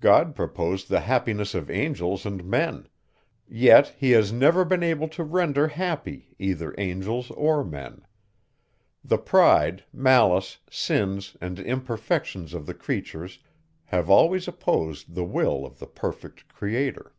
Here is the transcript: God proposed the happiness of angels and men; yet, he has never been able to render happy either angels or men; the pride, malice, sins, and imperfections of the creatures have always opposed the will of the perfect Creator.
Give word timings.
God 0.00 0.34
proposed 0.34 0.88
the 0.88 1.00
happiness 1.00 1.54
of 1.54 1.70
angels 1.70 2.24
and 2.24 2.42
men; 2.42 2.88
yet, 3.46 3.94
he 3.98 4.12
has 4.12 4.32
never 4.32 4.64
been 4.64 4.82
able 4.82 5.06
to 5.08 5.22
render 5.22 5.68
happy 5.68 6.34
either 6.38 6.74
angels 6.78 7.30
or 7.32 7.62
men; 7.62 8.06
the 9.04 9.18
pride, 9.18 9.84
malice, 9.92 10.56
sins, 10.70 11.36
and 11.42 11.58
imperfections 11.58 12.54
of 12.54 12.64
the 12.64 12.72
creatures 12.72 13.38
have 13.84 14.08
always 14.08 14.48
opposed 14.48 15.14
the 15.14 15.24
will 15.26 15.66
of 15.66 15.78
the 15.78 15.86
perfect 15.86 16.48
Creator. 16.48 17.12